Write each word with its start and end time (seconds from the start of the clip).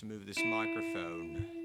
to 0.00 0.06
move 0.06 0.24
this 0.24 0.42
microphone. 0.42 1.59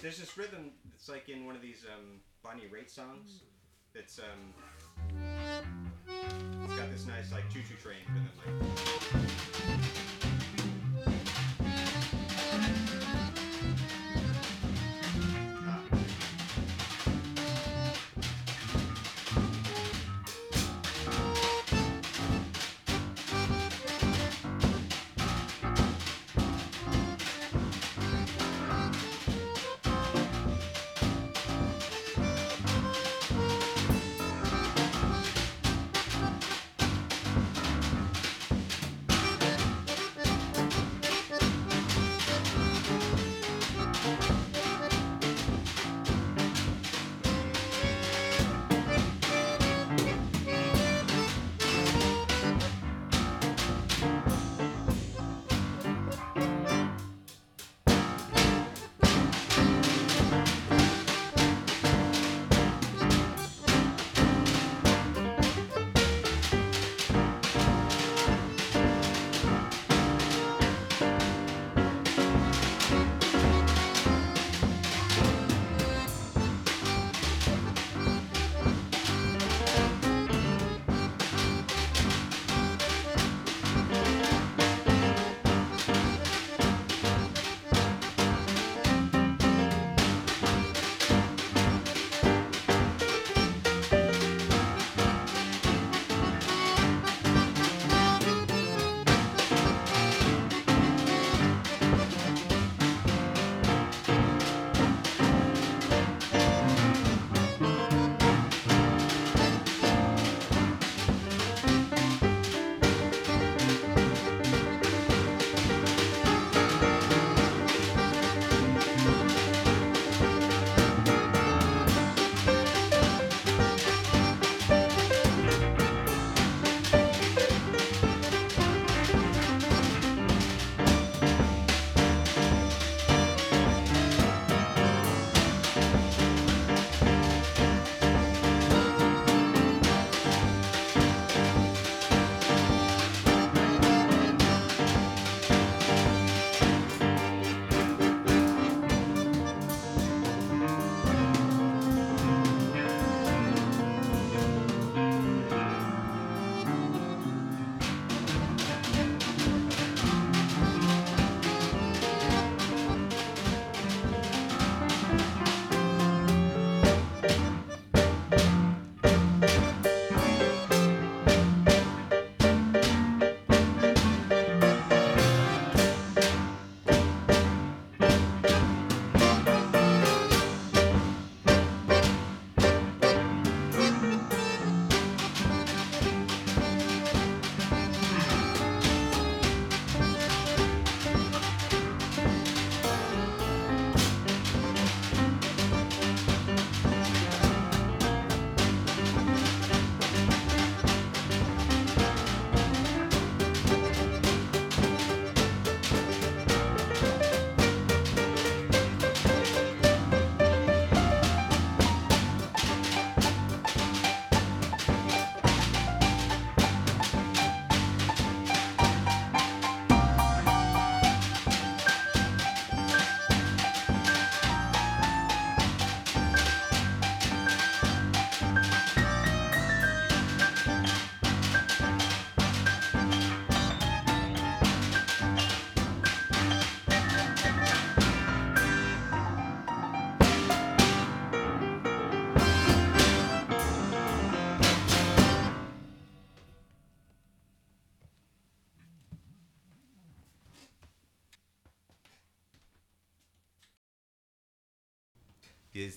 There's 0.00 0.18
this 0.18 0.36
rhythm. 0.36 0.70
It's 0.94 1.08
like 1.08 1.28
in 1.28 1.46
one 1.46 1.56
of 1.56 1.62
these 1.62 1.84
um, 1.92 2.20
Bonnie 2.42 2.68
Raitt 2.72 2.90
songs. 2.90 3.42
It's 3.94 4.18
um, 4.18 4.54
it's 6.64 6.76
got 6.76 6.90
this 6.90 7.06
nice 7.06 7.32
like 7.32 7.48
choo-choo 7.50 7.76
train. 7.82 7.98
Like. 8.44 9.15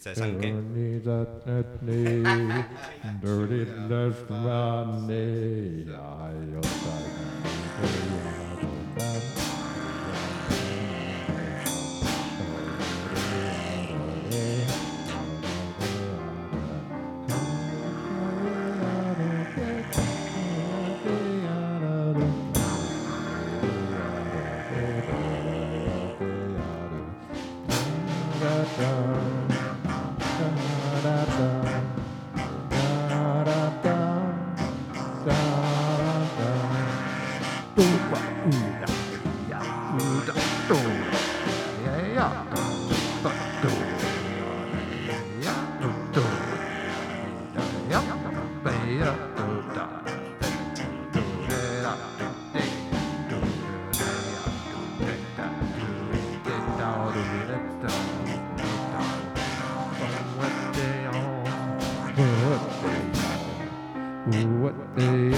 You 0.05 0.15
say 0.15 0.49
What 64.79 64.95
they 64.95 65.28